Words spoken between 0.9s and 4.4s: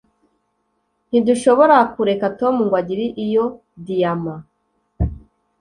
Ntidushobora kureka Tom ngo agire iyo diyama